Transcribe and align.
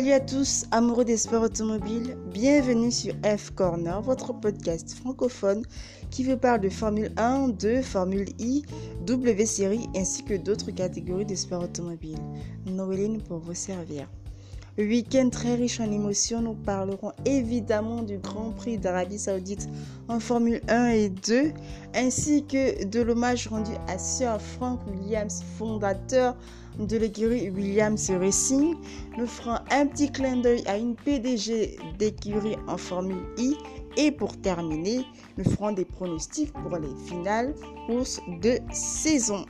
Salut 0.00 0.12
à 0.12 0.20
tous, 0.20 0.64
amoureux 0.70 1.04
des 1.04 1.18
sports 1.18 1.42
automobiles. 1.42 2.16
Bienvenue 2.32 2.90
sur 2.90 3.12
F 3.22 3.50
Corner, 3.50 4.00
votre 4.00 4.32
podcast 4.32 4.94
francophone 4.94 5.62
qui 6.10 6.24
vous 6.24 6.38
parle 6.38 6.62
de 6.62 6.70
Formule 6.70 7.12
1, 7.18 7.48
2, 7.48 7.82
Formule 7.82 8.30
I, 8.38 8.64
W 9.04 9.44
Series 9.44 9.90
ainsi 9.94 10.24
que 10.24 10.32
d'autres 10.32 10.70
catégories 10.70 11.26
de 11.26 11.34
sports 11.34 11.64
automobiles. 11.64 12.16
Noéline 12.64 13.20
pour 13.20 13.40
vous 13.40 13.52
servir. 13.52 14.08
Week-end 14.84 15.28
très 15.30 15.56
riche 15.56 15.80
en 15.80 15.90
émotions, 15.90 16.40
nous 16.40 16.54
parlerons 16.54 17.12
évidemment 17.24 18.02
du 18.02 18.18
Grand 18.18 18.50
Prix 18.50 18.78
d'Arabie 18.78 19.18
Saoudite 19.18 19.68
en 20.08 20.20
Formule 20.20 20.60
1 20.68 20.88
et 20.90 21.08
2, 21.08 21.52
ainsi 21.94 22.44
que 22.44 22.84
de 22.84 23.00
l'hommage 23.00 23.48
rendu 23.48 23.72
à 23.88 23.98
Sir 23.98 24.40
Frank 24.40 24.80
Williams, 24.86 25.42
fondateur 25.58 26.36
de 26.78 26.96
l'écurie 26.96 27.50
Williams 27.50 28.10
Racing. 28.10 28.74
Nous 29.18 29.26
ferons 29.26 29.58
un 29.70 29.86
petit 29.86 30.10
clin 30.10 30.36
d'œil 30.36 30.62
à 30.66 30.78
une 30.78 30.94
PDG 30.94 31.78
d'écurie 31.98 32.56
en 32.66 32.76
Formule 32.76 33.24
I. 33.38 33.56
Et 33.96 34.12
pour 34.12 34.36
terminer, 34.40 35.04
nous 35.36 35.44
ferons 35.44 35.72
des 35.72 35.84
pronostics 35.84 36.52
pour 36.52 36.76
les 36.76 36.94
finales 37.08 37.54
courses 37.86 38.20
de 38.40 38.58
saison. 38.72 39.44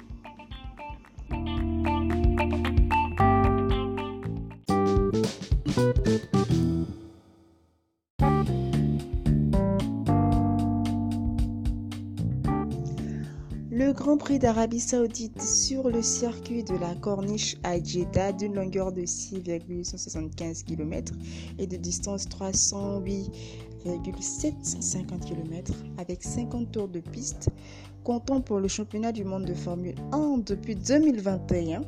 Le 13.70 13.92
Grand 13.92 14.16
Prix 14.16 14.40
d'Arabie 14.40 14.80
Saoudite 14.80 15.40
sur 15.40 15.88
le 15.88 16.02
circuit 16.02 16.64
de 16.64 16.74
la 16.74 16.96
Corniche 16.96 17.56
à 17.62 17.80
Jeddah 17.80 18.32
d'une 18.32 18.54
longueur 18.54 18.90
de 18.90 19.06
6,175 19.06 20.64
km 20.64 21.12
et 21.58 21.68
de 21.68 21.76
distance 21.76 22.28
308,750 22.28 25.24
km 25.24 25.72
avec 25.98 26.24
50 26.24 26.72
tours 26.72 26.88
de 26.88 26.98
piste, 26.98 27.50
comptant 28.02 28.40
pour 28.40 28.58
le 28.58 28.66
championnat 28.66 29.12
du 29.12 29.22
monde 29.22 29.44
de 29.44 29.54
Formule 29.54 29.94
1 30.10 30.38
depuis 30.38 30.74
2021 30.74 31.82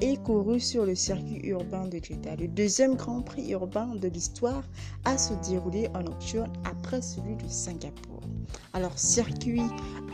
et 0.00 0.16
couru 0.18 0.60
sur 0.60 0.84
le 0.84 0.94
circuit 0.94 1.40
urbain 1.44 1.86
de 1.86 1.98
Jeddah. 2.02 2.36
Le 2.36 2.48
deuxième 2.48 2.94
Grand 2.94 3.22
Prix 3.22 3.50
urbain 3.50 3.94
de 3.94 4.08
l'histoire 4.08 4.62
a 5.04 5.18
se 5.18 5.34
déroulé 5.48 5.88
en 5.94 6.02
nocturne 6.02 6.52
après 6.64 7.02
celui 7.02 7.36
de 7.36 7.48
Singapour. 7.48 8.20
Alors, 8.72 8.96
circuit 8.98 9.62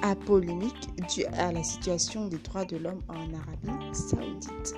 à 0.03 0.15
polémique 0.15 0.89
dû 1.15 1.25
à 1.27 1.53
la 1.53 1.63
situation 1.63 2.29
des 2.29 2.39
droits 2.39 2.65
de 2.65 2.77
l'homme 2.77 3.03
en 3.09 3.35
Arabie 3.35 3.95
saoudite. 3.95 4.75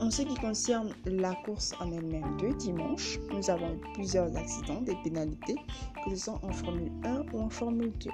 En 0.00 0.10
ce 0.10 0.22
qui 0.22 0.34
concerne 0.34 0.92
la 1.06 1.34
course 1.34 1.74
en 1.80 1.90
elle-même 1.90 2.36
de 2.38 2.52
dimanche, 2.58 3.18
nous 3.32 3.48
avons 3.50 3.72
eu 3.72 3.80
plusieurs 3.94 4.34
accidents, 4.36 4.82
des 4.82 4.96
pénalités, 5.04 5.56
que 6.04 6.10
ce 6.10 6.24
soit 6.24 6.40
en 6.42 6.52
Formule 6.52 6.92
1 7.04 7.22
ou 7.32 7.40
en 7.40 7.48
Formule 7.48 7.92
2. 8.00 8.10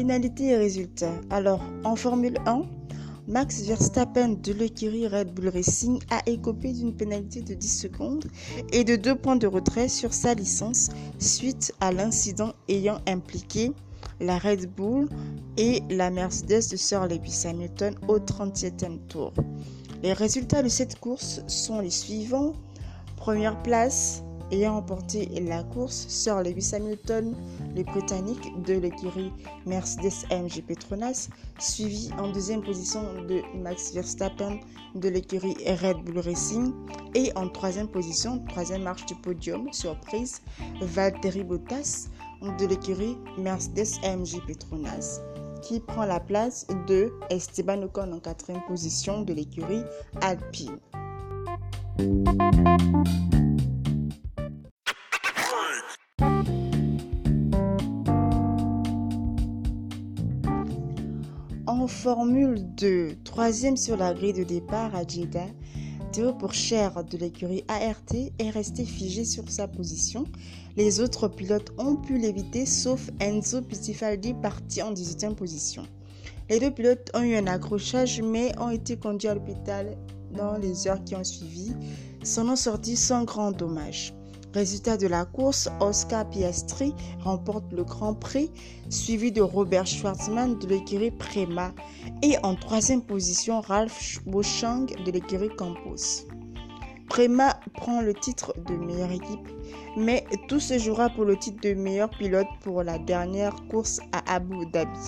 Pénalités 0.00 0.46
et 0.46 0.56
résultats. 0.56 1.20
Alors, 1.28 1.60
en 1.84 1.94
Formule 1.94 2.38
1, 2.46 2.62
Max 3.28 3.64
Verstappen 3.64 4.30
de 4.30 4.50
l'écurie 4.54 5.06
Red 5.06 5.34
Bull 5.34 5.50
Racing 5.50 5.98
a 6.08 6.22
écopé 6.24 6.72
d'une 6.72 6.96
pénalité 6.96 7.42
de 7.42 7.52
10 7.52 7.68
secondes 7.68 8.24
et 8.72 8.82
de 8.82 8.96
2 8.96 9.14
points 9.16 9.36
de 9.36 9.46
retrait 9.46 9.90
sur 9.90 10.14
sa 10.14 10.32
licence 10.32 10.88
suite 11.18 11.74
à 11.80 11.92
l'incident 11.92 12.54
ayant 12.70 13.00
impliqué 13.06 13.72
la 14.20 14.38
Red 14.38 14.74
Bull 14.74 15.06
et 15.58 15.82
la 15.90 16.10
Mercedes 16.10 16.70
de 16.70 16.76
Sir 16.78 17.06
Lewis 17.06 17.42
Hamilton 17.44 17.94
au 18.08 18.18
37e 18.18 19.00
tour. 19.06 19.34
Les 20.02 20.14
résultats 20.14 20.62
de 20.62 20.70
cette 20.70 20.98
course 20.98 21.42
sont 21.46 21.80
les 21.80 21.90
suivants. 21.90 22.54
Première 23.18 23.62
place, 23.62 24.22
ayant 24.50 24.74
remporté 24.74 25.28
la 25.40 25.62
course, 25.62 26.06
Sir 26.08 26.42
Lewis 26.42 26.70
Hamilton, 26.74 27.34
le 27.76 27.82
Britannique 27.82 28.52
de 28.64 28.74
l'écurie 28.74 29.32
Mercedes 29.66 30.26
AMG 30.30 30.62
Petronas, 30.66 31.28
suivi 31.58 32.10
en 32.18 32.30
deuxième 32.32 32.62
position 32.62 33.02
de 33.28 33.42
Max 33.56 33.92
Verstappen 33.92 34.58
de 34.94 35.08
l'écurie 35.08 35.56
Red 35.66 35.98
Bull 36.04 36.18
Racing 36.18 36.72
et 37.14 37.32
en 37.36 37.48
troisième 37.48 37.88
position, 37.88 38.44
troisième 38.48 38.82
marche 38.82 39.06
du 39.06 39.14
podium, 39.16 39.72
surprise, 39.72 40.42
Valtteri 40.80 41.44
Bottas 41.44 42.08
de 42.58 42.66
l'écurie 42.66 43.16
Mercedes 43.38 43.98
AMG 44.04 44.44
Petronas 44.46 45.20
qui 45.62 45.80
prend 45.80 46.04
la 46.04 46.20
place 46.20 46.66
de 46.86 47.12
Esteban 47.28 47.82
Ocon 47.82 48.12
en 48.12 48.20
quatrième 48.20 48.62
position 48.66 49.22
de 49.22 49.34
l'écurie 49.34 49.84
Alpine. 50.22 50.78
En 61.80 61.86
Formule 61.86 62.62
2, 62.76 63.16
troisième 63.24 63.78
sur 63.78 63.96
la 63.96 64.12
grille 64.12 64.34
de 64.34 64.44
départ 64.44 64.94
à 64.94 65.02
Jeddah, 65.02 65.46
Théo 66.12 66.34
Pourchère 66.34 67.02
de 67.02 67.16
l'écurie 67.16 67.64
ART 67.68 68.12
est 68.38 68.50
resté 68.50 68.84
figé 68.84 69.24
sur 69.24 69.48
sa 69.48 69.66
position. 69.66 70.24
Les 70.76 71.00
autres 71.00 71.26
pilotes 71.26 71.72
ont 71.78 71.96
pu 71.96 72.18
l'éviter 72.18 72.66
sauf 72.66 73.08
Enzo 73.18 73.62
Pittifaldi 73.62 74.34
parti 74.34 74.82
en 74.82 74.92
18e 74.92 75.34
position. 75.34 75.84
Les 76.50 76.60
deux 76.60 76.70
pilotes 76.70 77.10
ont 77.14 77.22
eu 77.22 77.34
un 77.34 77.46
accrochage 77.46 78.20
mais 78.20 78.52
ont 78.58 78.68
été 78.68 78.98
conduits 78.98 79.28
à 79.28 79.34
l'hôpital 79.34 79.96
dans 80.36 80.58
les 80.58 80.86
heures 80.86 81.02
qui 81.02 81.16
ont 81.16 81.24
suivi, 81.24 81.72
s'en 82.22 82.46
ont 82.50 82.56
sortis 82.56 82.96
sans 82.96 83.24
grand 83.24 83.52
dommage. 83.52 84.12
Résultat 84.52 84.96
de 84.96 85.06
la 85.06 85.24
course, 85.24 85.68
Oscar 85.78 86.28
Piastri 86.28 86.92
remporte 87.20 87.72
le 87.72 87.84
Grand 87.84 88.14
Prix, 88.14 88.50
suivi 88.88 89.30
de 89.30 89.40
Robert 89.40 89.86
Schwartzman 89.86 90.58
de 90.58 90.66
l'écurie 90.66 91.12
Prema 91.12 91.72
et 92.22 92.36
en 92.42 92.56
troisième 92.56 93.02
position 93.02 93.60
Ralph 93.60 94.18
Boschang 94.26 94.86
de 95.04 95.10
l'écurie 95.12 95.54
Campos. 95.56 96.26
Prema 97.08 97.60
prend 97.74 98.00
le 98.00 98.12
titre 98.12 98.52
de 98.66 98.74
meilleure 98.74 99.12
équipe, 99.12 99.48
mais 99.96 100.24
tout 100.48 100.60
se 100.60 100.78
jouera 100.78 101.10
pour 101.10 101.24
le 101.24 101.36
titre 101.36 101.60
de 101.62 101.74
meilleur 101.74 102.10
pilote 102.10 102.48
pour 102.60 102.82
la 102.82 102.98
dernière 102.98 103.54
course 103.68 104.00
à 104.12 104.34
Abu 104.34 104.66
Dhabi. 104.72 104.98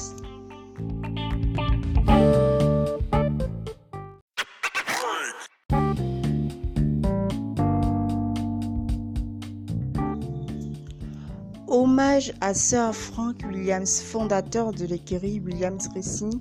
À 12.41 12.55
Sir 12.55 12.94
Frank 12.94 13.37
Williams, 13.49 14.00
fondateur 14.00 14.72
de 14.72 14.84
l'écurie 14.84 15.41
Williams 15.44 15.88
Racing, 15.94 16.41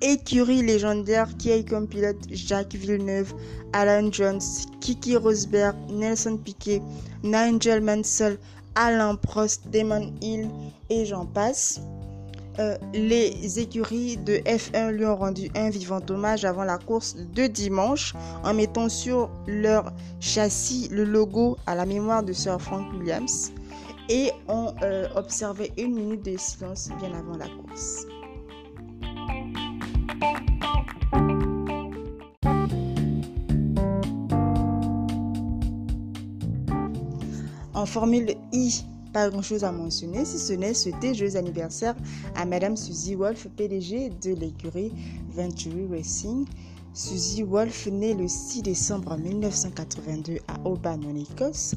écurie 0.00 0.62
légendaire 0.62 1.36
qui 1.38 1.50
a 1.50 1.58
eu 1.58 1.64
comme 1.64 1.88
pilote 1.88 2.16
Jacques 2.30 2.74
Villeneuve, 2.74 3.34
Alan 3.72 4.12
Jones, 4.12 4.40
Kiki 4.80 5.16
Rosberg, 5.16 5.74
Nelson 5.90 6.36
Piquet, 6.36 6.82
Nigel 7.24 7.80
Mansell, 7.80 8.38
Alain 8.74 9.16
Prost, 9.16 9.68
Damon 9.70 10.12
Hill 10.20 10.48
et 10.90 11.04
j'en 11.04 11.26
passe. 11.26 11.80
Euh, 12.60 12.76
les 12.92 13.58
écuries 13.58 14.16
de 14.18 14.34
F1 14.38 14.90
lui 14.90 15.06
ont 15.06 15.16
rendu 15.16 15.48
un 15.54 15.70
vivant 15.70 16.00
hommage 16.10 16.44
avant 16.44 16.64
la 16.64 16.78
course 16.78 17.16
de 17.34 17.46
dimanche 17.46 18.14
en 18.44 18.52
mettant 18.52 18.88
sur 18.88 19.30
leur 19.46 19.92
châssis 20.20 20.88
le 20.90 21.04
logo 21.04 21.56
à 21.66 21.74
la 21.74 21.86
mémoire 21.86 22.22
de 22.22 22.32
Sir 22.32 22.60
Frank 22.60 22.92
Williams 22.92 23.52
et 24.08 24.30
ont 24.48 24.74
euh, 24.82 25.08
observé 25.16 25.72
une 25.76 25.94
minute 25.94 26.24
de 26.24 26.36
silence 26.36 26.88
bien 26.98 27.12
avant 27.12 27.36
la 27.36 27.48
course. 27.48 28.06
En 37.74 37.86
Formule 37.86 38.34
I, 38.52 38.84
pas 39.12 39.30
grand 39.30 39.42
chose 39.42 39.62
à 39.62 39.70
mentionner, 39.70 40.24
si 40.24 40.38
ce 40.38 40.52
n'est 40.52 40.74
souhaiter 40.74 41.14
joyeux 41.14 41.36
anniversaire 41.36 41.94
à 42.34 42.44
Madame 42.44 42.76
Suzy 42.76 43.14
Wolf, 43.14 43.46
PDG 43.56 44.10
de 44.20 44.34
l'écurie 44.34 44.92
Venturi 45.30 45.86
Racing. 45.88 46.44
Suzy 46.92 47.44
Wolf, 47.44 47.86
née 47.86 48.14
le 48.14 48.26
6 48.26 48.62
décembre 48.62 49.16
1982 49.16 50.38
à 50.48 50.68
Auban, 50.68 50.98
en 51.04 51.14
Écosse. 51.14 51.76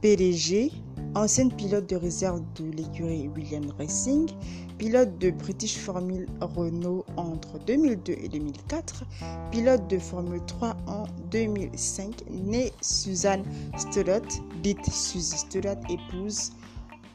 PDG, 0.00 0.70
ancienne 1.14 1.50
pilote 1.52 1.88
de 1.88 1.96
réserve 1.96 2.42
de 2.56 2.70
l'écurie 2.70 3.28
Williams 3.34 3.72
Racing, 3.78 4.30
pilote 4.78 5.18
de 5.18 5.30
British 5.30 5.76
Formule 5.76 6.26
Renault 6.40 7.04
entre 7.16 7.58
2002 7.66 8.12
et 8.12 8.28
2004, 8.28 9.04
pilote 9.50 9.88
de 9.88 9.98
Formule 9.98 10.40
3 10.46 10.76
en 10.86 11.04
2005, 11.30 12.24
née 12.30 12.72
Suzanne 12.80 13.42
Stollott, 13.76 14.40
dite 14.62 14.84
Suzy 14.88 15.38
Stollott, 15.38 15.78
épouse 15.90 16.52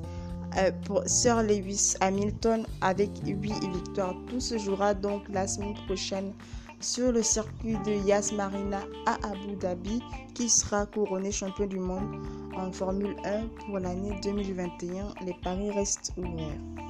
pour 0.86 1.04
Sir 1.06 1.44
Lewis 1.44 1.96
Hamilton 2.02 2.66
avec 2.82 3.10
8 3.26 3.36
victoires. 3.74 4.16
Tout 4.28 4.40
se 4.40 4.58
jouera 4.58 4.94
donc 4.94 5.24
la 5.30 5.48
semaine 5.48 5.76
prochaine 5.86 6.34
sur 6.80 7.12
le 7.12 7.22
circuit 7.22 7.78
de 7.86 8.08
Yas 8.08 8.32
Marina 8.36 8.80
à 9.06 9.16
Abu 9.28 9.56
Dhabi 9.60 10.02
qui 10.34 10.50
sera 10.50 10.86
couronné 10.86 11.32
champion 11.32 11.66
du 11.66 11.80
monde 11.80 12.26
en 12.56 12.72
Formule 12.72 13.16
1 13.26 13.48
pour 13.66 13.80
l'année 13.80 14.18
2021. 14.24 15.14
Les 15.26 15.36
paris 15.44 15.72
restent 15.72 16.14
ouverts. 16.18 16.89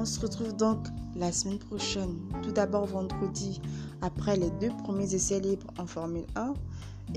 On 0.00 0.04
se 0.04 0.20
retrouve 0.20 0.54
donc 0.54 0.86
la 1.16 1.32
semaine 1.32 1.58
prochaine, 1.58 2.14
tout 2.44 2.52
d'abord 2.52 2.86
vendredi, 2.86 3.60
après 4.00 4.36
les 4.36 4.50
deux 4.60 4.70
premiers 4.84 5.12
essais 5.12 5.40
libres 5.40 5.66
en 5.76 5.86
Formule 5.88 6.24
1, 6.36 6.54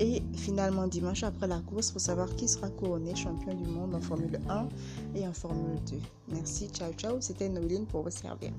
et 0.00 0.20
finalement 0.34 0.88
dimanche 0.88 1.22
après 1.22 1.46
la 1.46 1.60
course 1.60 1.92
pour 1.92 2.00
savoir 2.00 2.34
qui 2.34 2.48
sera 2.48 2.70
couronné 2.70 3.14
champion 3.14 3.54
du 3.54 3.68
monde 3.68 3.94
en 3.94 4.00
Formule 4.00 4.40
1 4.48 4.68
et 5.14 5.28
en 5.28 5.32
Formule 5.32 5.78
2. 5.92 5.98
Merci, 6.32 6.70
ciao 6.70 6.92
ciao, 6.94 7.20
c'était 7.20 7.48
Noline 7.48 7.86
pour 7.86 8.02
vous 8.02 8.10
servir. 8.10 8.50